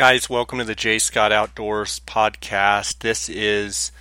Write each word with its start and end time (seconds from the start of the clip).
Guys, 0.00 0.30
welcome 0.30 0.58
to 0.58 0.64
the 0.64 0.74
J 0.74 0.98
Scott 0.98 1.30
Outdoors 1.30 2.00
podcast. 2.06 3.00
This 3.00 3.28
is 3.28 3.92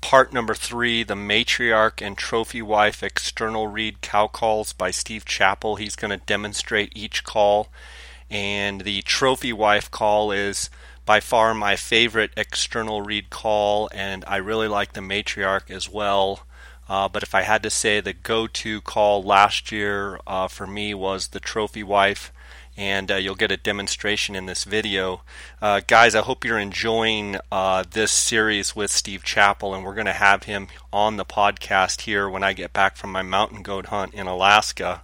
part 0.00 0.32
number 0.32 0.54
three 0.54 1.02
the 1.02 1.12
matriarch 1.12 2.00
and 2.00 2.16
trophy 2.16 2.62
wife 2.62 3.02
external 3.02 3.66
reed 3.66 4.00
cow 4.00 4.28
calls 4.28 4.72
by 4.72 4.90
Steve 4.90 5.26
Chappell. 5.26 5.76
He's 5.76 5.94
going 5.94 6.10
to 6.10 6.24
demonstrate 6.24 6.96
each 6.96 7.22
call, 7.22 7.68
and 8.30 8.80
the 8.80 9.02
trophy 9.02 9.52
wife 9.52 9.90
call 9.90 10.32
is 10.32 10.70
by 11.04 11.20
far 11.20 11.52
my 11.52 11.76
favorite 11.76 12.30
external 12.34 13.02
reed 13.02 13.28
call, 13.28 13.90
and 13.92 14.24
I 14.26 14.36
really 14.38 14.68
like 14.68 14.94
the 14.94 15.02
matriarch 15.02 15.70
as 15.70 15.86
well. 15.86 16.46
Uh, 16.88 17.10
but 17.10 17.22
if 17.22 17.34
I 17.34 17.42
had 17.42 17.62
to 17.64 17.70
say 17.70 18.00
the 18.00 18.14
go 18.14 18.46
to 18.46 18.80
call 18.80 19.22
last 19.22 19.70
year 19.70 20.18
uh, 20.26 20.48
for 20.48 20.66
me 20.66 20.94
was 20.94 21.28
the 21.28 21.40
trophy 21.40 21.82
wife 21.82 22.32
and 22.76 23.10
uh, 23.10 23.16
you'll 23.16 23.34
get 23.34 23.52
a 23.52 23.56
demonstration 23.56 24.34
in 24.34 24.46
this 24.46 24.64
video. 24.64 25.22
Uh, 25.60 25.80
guys, 25.86 26.14
I 26.14 26.22
hope 26.22 26.44
you're 26.44 26.58
enjoying 26.58 27.36
uh, 27.50 27.84
this 27.90 28.10
series 28.10 28.74
with 28.74 28.90
Steve 28.90 29.22
Chappell, 29.22 29.74
and 29.74 29.84
we're 29.84 29.94
going 29.94 30.06
to 30.06 30.12
have 30.12 30.44
him 30.44 30.68
on 30.92 31.16
the 31.16 31.24
podcast 31.24 32.02
here 32.02 32.28
when 32.28 32.42
I 32.42 32.52
get 32.52 32.72
back 32.72 32.96
from 32.96 33.12
my 33.12 33.22
mountain 33.22 33.62
goat 33.62 33.86
hunt 33.86 34.14
in 34.14 34.26
Alaska. 34.26 35.02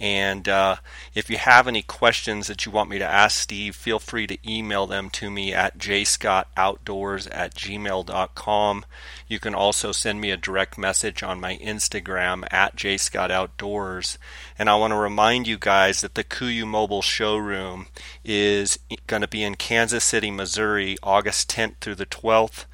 And 0.00 0.48
uh, 0.48 0.76
if 1.14 1.30
you 1.30 1.36
have 1.36 1.68
any 1.68 1.82
questions 1.82 2.48
that 2.48 2.66
you 2.66 2.72
want 2.72 2.90
me 2.90 2.98
to 2.98 3.04
ask 3.04 3.40
Steve, 3.40 3.76
feel 3.76 3.98
free 3.98 4.26
to 4.26 4.38
email 4.48 4.86
them 4.86 5.08
to 5.10 5.30
me 5.30 5.54
at 5.54 5.78
jscottoutdoors 5.78 7.28
at 7.30 7.54
gmail.com. 7.54 8.84
You 9.28 9.38
can 9.38 9.54
also 9.54 9.92
send 9.92 10.20
me 10.20 10.30
a 10.30 10.36
direct 10.36 10.76
message 10.76 11.22
on 11.22 11.40
my 11.40 11.56
Instagram 11.58 12.44
at 12.50 12.76
jscottoutdoors. 12.76 14.18
And 14.58 14.68
I 14.68 14.74
want 14.76 14.90
to 14.92 14.98
remind 14.98 15.46
you 15.46 15.58
guys 15.58 16.00
that 16.00 16.16
the 16.16 16.24
KUIU 16.24 16.66
Mobile 16.66 17.02
Showroom 17.02 17.86
is 18.24 18.78
going 19.06 19.22
to 19.22 19.28
be 19.28 19.44
in 19.44 19.54
Kansas 19.54 20.04
City, 20.04 20.30
Missouri, 20.30 20.96
August 21.02 21.50
10th 21.50 21.76
through 21.80 21.96
the 21.96 22.06
12th, 22.06 22.64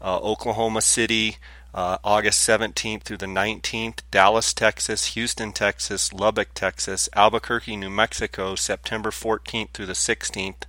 uh, 0.00 0.18
Oklahoma 0.18 0.80
City, 0.80 1.38
uh, 1.74 1.98
August 2.02 2.48
17th 2.48 3.02
through 3.02 3.18
the 3.18 3.26
19th, 3.26 4.00
Dallas, 4.10 4.54
Texas, 4.54 5.14
Houston, 5.14 5.52
Texas, 5.52 6.12
Lubbock, 6.12 6.54
Texas, 6.54 7.08
Albuquerque, 7.14 7.76
New 7.76 7.90
Mexico, 7.90 8.54
September 8.54 9.10
14th 9.10 9.70
through 9.70 9.86
the 9.86 9.92
16th, 9.92 10.62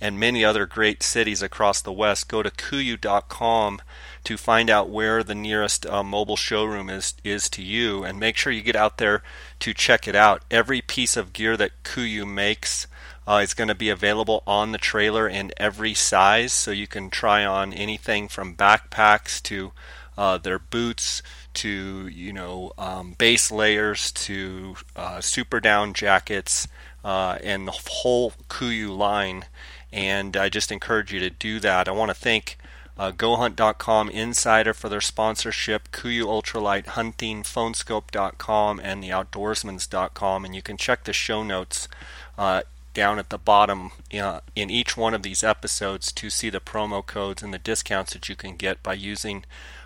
and 0.00 0.18
many 0.18 0.42
other 0.42 0.64
great 0.64 1.02
cities 1.02 1.42
across 1.42 1.82
the 1.82 1.92
West. 1.92 2.28
Go 2.28 2.42
to 2.42 2.50
KUIU.com 2.50 3.82
to 4.24 4.36
find 4.36 4.70
out 4.70 4.88
where 4.88 5.22
the 5.22 5.34
nearest 5.34 5.84
uh, 5.86 6.02
mobile 6.02 6.36
showroom 6.36 6.88
is 6.88 7.14
is 7.22 7.50
to 7.50 7.62
you, 7.62 8.02
and 8.02 8.18
make 8.18 8.36
sure 8.36 8.52
you 8.52 8.62
get 8.62 8.76
out 8.76 8.96
there 8.96 9.22
to 9.58 9.74
check 9.74 10.08
it 10.08 10.16
out. 10.16 10.42
Every 10.50 10.80
piece 10.80 11.16
of 11.18 11.32
gear 11.32 11.56
that 11.56 11.82
KUIU 11.84 12.26
makes. 12.26 12.86
Uh, 13.28 13.42
is 13.44 13.54
going 13.54 13.68
to 13.68 13.76
be 13.76 13.90
available 13.90 14.42
on 14.44 14.72
the 14.72 14.78
trailer 14.78 15.28
in 15.28 15.52
every 15.56 15.94
size, 15.94 16.52
so 16.52 16.72
you 16.72 16.88
can 16.88 17.10
try 17.10 17.44
on 17.44 17.72
anything 17.72 18.26
from 18.26 18.56
backpacks 18.56 19.40
to 19.40 19.70
uh, 20.16 20.38
their 20.38 20.58
boots 20.58 21.22
to 21.54 22.08
you 22.08 22.32
know 22.32 22.72
um, 22.78 23.14
base 23.18 23.50
layers 23.50 24.12
to 24.12 24.76
uh, 24.96 25.20
super 25.20 25.60
down 25.60 25.92
jackets 25.94 26.68
uh, 27.04 27.38
and 27.42 27.66
the 27.66 27.72
whole 27.72 28.32
KUIU 28.48 28.96
line. 28.96 29.44
And 29.92 30.36
I 30.36 30.48
just 30.48 30.70
encourage 30.70 31.12
you 31.12 31.20
to 31.20 31.30
do 31.30 31.58
that. 31.60 31.88
I 31.88 31.92
want 31.92 32.10
to 32.10 32.14
thank 32.14 32.58
uh, 32.96 33.12
GoHunt.com 33.12 34.10
Insider 34.10 34.74
for 34.74 34.88
their 34.88 35.00
sponsorship, 35.00 35.90
KUIU 35.90 36.24
Ultralight 36.24 36.86
Hunting, 36.88 37.42
PhoneSkope.com, 37.42 38.80
and 38.80 39.02
the 39.02 39.08
Outdoorsmans.com. 39.08 40.44
And 40.44 40.54
you 40.54 40.62
can 40.62 40.76
check 40.76 41.04
the 41.04 41.12
show 41.12 41.42
notes 41.42 41.88
uh, 42.36 42.62
down 42.94 43.18
at 43.18 43.30
the 43.30 43.38
bottom 43.38 43.90
uh, 44.14 44.40
in 44.56 44.70
each 44.70 44.96
one 44.96 45.14
of 45.14 45.22
these 45.22 45.44
episodes 45.44 46.12
to 46.12 46.30
see 46.30 46.50
the 46.50 46.60
promo 46.60 47.04
codes 47.04 47.42
and 47.42 47.54
the 47.54 47.58
discounts 47.58 48.12
that 48.12 48.28
you 48.28 48.36
can 48.36 48.56
get 48.56 48.82
by 48.82 48.94
using 48.94 49.44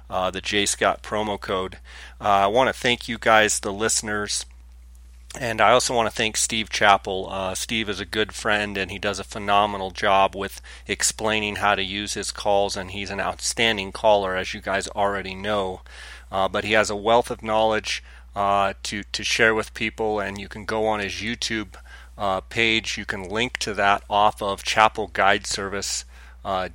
uh, 0.09 0.31
the 0.31 0.41
J 0.41 0.67
Scott 0.67 1.03
promo 1.03 1.41
code. 1.41 1.79
Uh, 2.21 2.25
I 2.25 2.47
want 2.47 2.69
to 2.69 2.79
thank 2.79 3.09
you 3.09 3.19
guys, 3.19 3.61
the 3.61 3.73
listeners. 3.73 4.47
And 5.39 5.61
I 5.61 5.73
also 5.73 5.95
want 5.95 6.09
to 6.09 6.15
thank 6.15 6.37
Steve 6.37 6.71
Chappell. 6.71 7.29
Uh, 7.29 7.57
Steve 7.57 7.89
is 7.89 7.99
a 7.99 8.07
good 8.07 8.33
friend 8.33 8.79
and 8.79 8.91
he 8.91 9.01
does 9.01 9.19
a 9.19 9.25
phenomenal 9.25 9.91
job 9.91 10.37
with 10.37 10.61
explaining 10.87 11.57
how 11.57 11.75
to 11.75 11.83
use 11.83 12.15
his 12.15 12.31
calls, 12.31 12.77
and 12.77 12.93
he's 12.93 13.11
an 13.11 13.21
outstanding 13.21 13.91
caller, 13.91 14.37
as 14.37 14.55
you 14.55 14.61
guys 14.61 14.87
already 14.89 15.35
know. 15.35 15.81
Uh, 16.31 16.49
but 16.49 16.65
he 16.65 16.73
has 16.73 16.89
a 16.89 16.97
wealth 16.97 17.33
of 17.33 17.43
knowledge 17.43 18.03
uh, 18.37 18.75
to, 18.85 19.03
to 19.03 19.25
share 19.25 19.55
with 19.55 19.75
people, 19.75 20.21
and 20.21 20.41
you 20.41 20.49
can 20.49 20.65
go 20.65 20.87
on 20.87 21.01
his 21.01 21.15
YouTube 21.15 21.75
uh, 22.17 22.41
page. 22.43 22.99
You 22.99 23.05
can 23.05 23.29
link 23.29 23.59
to 23.59 23.75
that 23.75 24.05
off 24.09 24.43
of 24.43 24.63
Chappell 24.63 25.09
Guide 25.09 25.47
Service 25.47 26.05
uh, 26.45 26.69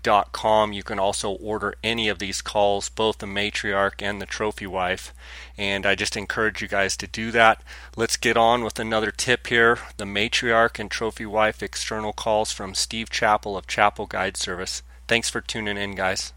You 0.74 0.84
can 0.84 1.00
also 1.00 1.32
order 1.32 1.76
any 1.84 2.10
of 2.10 2.20
these 2.20 2.42
calls, 2.42 2.90
both 2.90 3.20
the 3.20 3.28
matriarch 3.28 4.02
and 4.02 4.22
the 4.22 4.26
trophy 4.26 4.66
wife. 4.66 5.14
And 5.58 5.86
I 5.86 5.96
just 5.96 6.18
encourage 6.18 6.62
you 6.62 6.68
guys 6.68 6.98
to 6.98 7.08
do 7.08 7.32
that. 7.32 7.62
Let's 7.96 8.18
get 8.18 8.38
on 8.38 8.64
with 8.64 8.80
another 8.80 9.12
tip 9.12 9.48
here 9.48 9.80
the 9.98 10.06
matriarch 10.06 10.80
and 10.80 10.90
trophy 10.90 11.26
wife 11.26 11.62
external 11.62 12.14
calls 12.14 12.52
from 12.52 12.74
Steve 12.74 13.10
Chappell 13.10 13.56
of 13.56 13.68
Chappell 13.68 14.08
Guide 14.08 14.38
Service. 14.38 14.82
Thanks 15.08 15.30
for 15.30 15.42
tuning 15.42 15.78
in, 15.78 15.96
guys. 15.96 16.34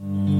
let's 0.00 0.39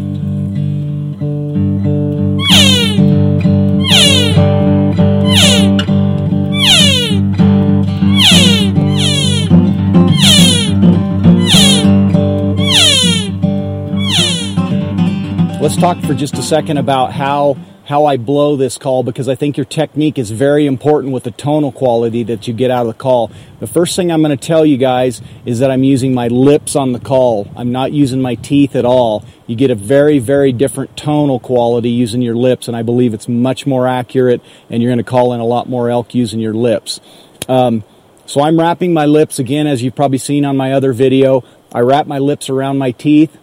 talk 15.80 15.98
for 16.02 16.12
just 16.12 16.34
a 16.36 16.42
second 16.42 16.76
about 16.76 17.10
how 17.10 17.56
how 17.86 18.04
I 18.04 18.18
blow 18.18 18.54
this 18.54 18.76
call 18.76 19.02
because 19.02 19.30
I 19.30 19.34
think 19.34 19.56
your 19.56 19.64
technique 19.64 20.18
is 20.18 20.30
very 20.30 20.66
important 20.66 21.14
with 21.14 21.24
the 21.24 21.30
tonal 21.30 21.72
quality 21.72 22.22
that 22.24 22.46
you 22.46 22.52
get 22.52 22.70
out 22.70 22.82
of 22.82 22.88
the 22.88 22.98
call. 22.98 23.32
The 23.60 23.66
first 23.66 23.96
thing 23.96 24.12
I'm 24.12 24.22
going 24.22 24.36
to 24.36 24.46
tell 24.46 24.66
you 24.66 24.76
guys 24.76 25.22
is 25.46 25.60
that 25.60 25.70
I'm 25.70 25.82
using 25.82 26.12
my 26.12 26.28
lips 26.28 26.76
on 26.76 26.92
the 26.92 27.00
call. 27.00 27.50
I'm 27.56 27.72
not 27.72 27.92
using 27.92 28.20
my 28.20 28.34
teeth 28.34 28.76
at 28.76 28.84
all. 28.84 29.24
You 29.46 29.56
get 29.56 29.70
a 29.70 29.74
very, 29.74 30.18
very 30.18 30.52
different 30.52 30.98
tonal 30.98 31.40
quality 31.40 31.88
using 31.88 32.20
your 32.20 32.36
lips, 32.36 32.68
and 32.68 32.76
I 32.76 32.82
believe 32.82 33.14
it's 33.14 33.26
much 33.26 33.66
more 33.66 33.88
accurate, 33.88 34.42
and 34.68 34.82
you're 34.82 34.90
going 34.90 35.02
to 35.02 35.10
call 35.10 35.32
in 35.32 35.40
a 35.40 35.46
lot 35.46 35.66
more 35.66 35.88
elk 35.88 36.14
using 36.14 36.40
your 36.40 36.54
lips. 36.54 37.00
Um, 37.48 37.84
so 38.26 38.42
I'm 38.42 38.60
wrapping 38.60 38.92
my 38.92 39.06
lips 39.06 39.38
again, 39.38 39.66
as 39.66 39.82
you've 39.82 39.96
probably 39.96 40.18
seen 40.18 40.44
on 40.44 40.58
my 40.58 40.74
other 40.74 40.92
video. 40.92 41.42
I 41.72 41.80
wrap 41.80 42.06
my 42.06 42.18
lips 42.18 42.50
around 42.50 42.76
my 42.76 42.90
teeth 42.90 43.34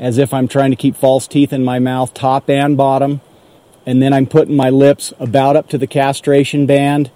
as 0.00 0.16
if 0.16 0.32
I'm 0.32 0.48
trying 0.48 0.70
to 0.70 0.76
keep 0.76 0.96
false 0.96 1.28
teeth 1.28 1.52
in 1.52 1.62
my 1.62 1.78
mouth, 1.78 2.14
top 2.14 2.48
and 2.48 2.76
bottom. 2.76 3.20
And 3.84 4.02
then 4.02 4.12
I'm 4.14 4.26
putting 4.26 4.56
my 4.56 4.70
lips 4.70 5.12
about 5.20 5.56
up 5.56 5.68
to 5.68 5.78
the 5.78 5.86
castration 5.86 6.66
band. 6.66 7.10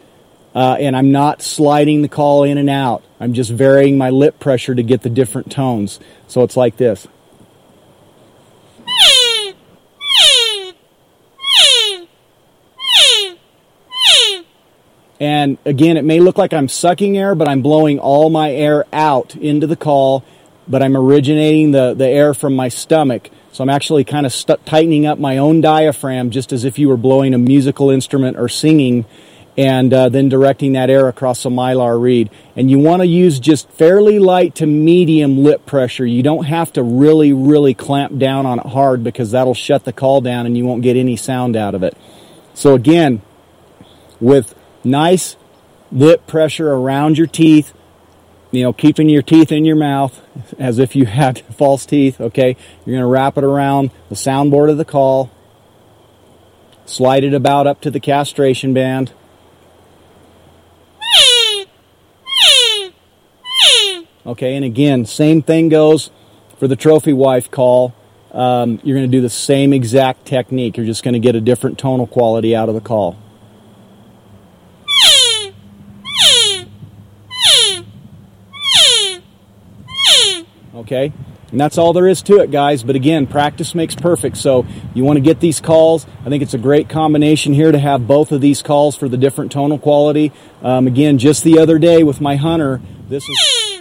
Uh, 0.54 0.76
and 0.78 0.94
I'm 0.94 1.10
not 1.10 1.42
sliding 1.42 2.02
the 2.02 2.08
call 2.08 2.44
in 2.44 2.58
and 2.58 2.70
out. 2.70 3.02
I'm 3.18 3.32
just 3.32 3.50
varying 3.50 3.98
my 3.98 4.10
lip 4.10 4.38
pressure 4.38 4.74
to 4.74 4.82
get 4.82 5.02
the 5.02 5.10
different 5.10 5.50
tones. 5.50 5.98
So 6.28 6.42
it's 6.42 6.56
like 6.56 6.76
this. 6.76 7.08
And 15.18 15.56
again, 15.64 15.96
it 15.96 16.04
may 16.04 16.20
look 16.20 16.36
like 16.36 16.52
I'm 16.52 16.68
sucking 16.68 17.16
air, 17.16 17.34
but 17.34 17.48
I'm 17.48 17.62
blowing 17.62 17.98
all 17.98 18.28
my 18.28 18.52
air 18.52 18.84
out 18.92 19.34
into 19.36 19.66
the 19.66 19.76
call 19.76 20.22
but 20.68 20.82
I'm 20.82 20.96
originating 20.96 21.72
the, 21.72 21.94
the 21.94 22.08
air 22.08 22.34
from 22.34 22.56
my 22.56 22.68
stomach. 22.68 23.30
So 23.52 23.62
I'm 23.62 23.70
actually 23.70 24.04
kind 24.04 24.26
of 24.26 24.32
st- 24.32 24.64
tightening 24.66 25.06
up 25.06 25.18
my 25.18 25.38
own 25.38 25.60
diaphragm 25.60 26.30
just 26.30 26.52
as 26.52 26.64
if 26.64 26.78
you 26.78 26.88
were 26.88 26.96
blowing 26.96 27.34
a 27.34 27.38
musical 27.38 27.90
instrument 27.90 28.36
or 28.36 28.48
singing 28.48 29.04
and 29.56 29.94
uh, 29.94 30.08
then 30.08 30.28
directing 30.28 30.72
that 30.72 30.90
air 30.90 31.06
across 31.08 31.44
a 31.44 31.48
mylar 31.48 32.00
reed. 32.00 32.30
And 32.56 32.70
you 32.70 32.78
want 32.78 33.02
to 33.02 33.06
use 33.06 33.38
just 33.38 33.68
fairly 33.70 34.18
light 34.18 34.56
to 34.56 34.66
medium 34.66 35.38
lip 35.44 35.64
pressure. 35.64 36.04
You 36.04 36.22
don't 36.22 36.44
have 36.44 36.72
to 36.72 36.82
really, 36.82 37.32
really 37.32 37.74
clamp 37.74 38.18
down 38.18 38.46
on 38.46 38.58
it 38.58 38.66
hard 38.66 39.04
because 39.04 39.30
that'll 39.30 39.54
shut 39.54 39.84
the 39.84 39.92
call 39.92 40.20
down 40.20 40.46
and 40.46 40.56
you 40.56 40.64
won't 40.64 40.82
get 40.82 40.96
any 40.96 41.16
sound 41.16 41.54
out 41.54 41.74
of 41.74 41.82
it. 41.82 41.96
So 42.54 42.74
again, 42.74 43.22
with 44.20 44.54
nice 44.82 45.36
lip 45.92 46.26
pressure 46.26 46.72
around 46.72 47.18
your 47.18 47.26
teeth, 47.28 47.72
you 48.54 48.62
know, 48.62 48.72
keeping 48.72 49.08
your 49.08 49.22
teeth 49.22 49.52
in 49.52 49.64
your 49.64 49.76
mouth 49.76 50.20
as 50.58 50.78
if 50.78 50.94
you 50.96 51.06
had 51.20 51.40
false 51.54 51.86
teeth, 51.86 52.20
okay? 52.20 52.56
You're 52.84 52.94
going 52.94 53.00
to 53.00 53.06
wrap 53.06 53.36
it 53.36 53.44
around 53.44 53.90
the 54.08 54.14
soundboard 54.14 54.70
of 54.70 54.78
the 54.78 54.84
call, 54.84 55.30
slide 56.86 57.24
it 57.24 57.34
about 57.34 57.66
up 57.66 57.80
to 57.82 57.90
the 57.90 58.00
castration 58.00 58.74
band. 58.74 59.12
Okay, 64.26 64.56
and 64.56 64.64
again, 64.64 65.04
same 65.04 65.42
thing 65.42 65.68
goes 65.68 66.10
for 66.58 66.66
the 66.66 66.76
trophy 66.76 67.12
wife 67.12 67.50
call. 67.50 67.94
Um, 68.32 68.80
you're 68.82 68.96
going 68.96 69.08
to 69.08 69.16
do 69.16 69.20
the 69.20 69.28
same 69.28 69.74
exact 69.74 70.24
technique. 70.24 70.78
You're 70.78 70.86
just 70.86 71.04
going 71.04 71.12
to 71.12 71.20
get 71.20 71.36
a 71.36 71.42
different 71.42 71.78
tonal 71.78 72.06
quality 72.06 72.56
out 72.56 72.70
of 72.70 72.74
the 72.74 72.80
call. 72.80 73.18
Okay? 80.74 81.12
And 81.50 81.60
that's 81.60 81.78
all 81.78 81.92
there 81.92 82.08
is 82.08 82.20
to 82.22 82.40
it, 82.40 82.50
guys. 82.50 82.82
But 82.82 82.96
again, 82.96 83.26
practice 83.26 83.74
makes 83.74 83.94
perfect. 83.94 84.36
So 84.36 84.66
you 84.92 85.04
want 85.04 85.18
to 85.18 85.20
get 85.20 85.40
these 85.40 85.60
calls. 85.60 86.06
I 86.24 86.28
think 86.28 86.42
it's 86.42 86.54
a 86.54 86.58
great 86.58 86.88
combination 86.88 87.52
here 87.52 87.70
to 87.70 87.78
have 87.78 88.08
both 88.08 88.32
of 88.32 88.40
these 88.40 88.60
calls 88.60 88.96
for 88.96 89.08
the 89.08 89.16
different 89.16 89.52
tonal 89.52 89.78
quality. 89.78 90.32
Um, 90.62 90.86
again, 90.86 91.18
just 91.18 91.44
the 91.44 91.58
other 91.58 91.78
day 91.78 92.02
with 92.02 92.20
my 92.20 92.36
hunter, 92.36 92.80
this 93.08 93.28
is. 93.28 93.73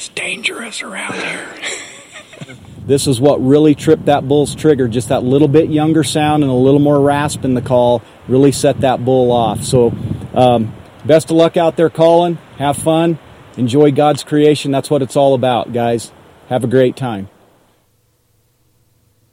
It's 0.00 0.08
dangerous 0.08 0.80
around 0.80 1.12
here. 1.12 1.46
This 2.86 3.06
is 3.06 3.20
what 3.20 3.36
really 3.44 3.76
tripped 3.76 4.06
that 4.06 4.26
bull's 4.26 4.54
trigger. 4.54 4.88
Just 4.88 5.10
that 5.10 5.22
little 5.22 5.46
bit 5.46 5.68
younger 5.68 6.02
sound 6.02 6.42
and 6.42 6.50
a 6.50 6.54
little 6.54 6.80
more 6.80 6.98
rasp 6.98 7.44
in 7.44 7.54
the 7.54 7.60
call 7.60 8.02
really 8.26 8.50
set 8.50 8.80
that 8.80 9.04
bull 9.04 9.30
off. 9.30 9.62
So, 9.62 9.92
um, 10.34 10.74
best 11.04 11.30
of 11.30 11.36
luck 11.36 11.56
out 11.56 11.76
there 11.76 11.90
calling. 11.90 12.36
Have 12.56 12.78
fun. 12.78 13.18
Enjoy 13.56 13.92
God's 13.92 14.24
creation. 14.24 14.72
That's 14.72 14.90
what 14.90 15.02
it's 15.02 15.14
all 15.14 15.34
about, 15.34 15.72
guys. 15.72 16.10
Have 16.48 16.64
a 16.64 16.66
great 16.66 16.96
time. 16.96 17.28